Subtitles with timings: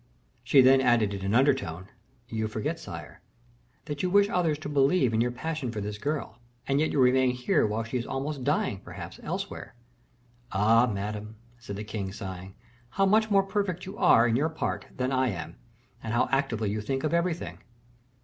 [0.43, 1.89] She then added in an undertone,
[2.27, 3.21] "You forget, sire,
[3.85, 6.99] that you wish others to believe in your passion for this girl, and yet you
[6.99, 9.75] remain here while she is almost dying, perhaps, elsewhere."
[10.51, 10.87] "Ah!
[10.91, 12.55] Madame," said the king, sighing,
[12.89, 15.57] "how much more perfect you are in your part than I am,
[16.01, 17.59] and how actively you think of everything."